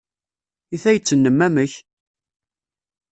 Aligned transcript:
I 0.75 0.77
tayet-nnem, 0.83 1.39
amek? 1.47 1.73